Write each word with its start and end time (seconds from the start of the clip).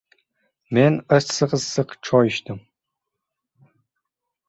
Men 0.77 0.97
issiq-issiq 1.17 1.95
choy 2.09 2.33
ichdim. 2.35 2.61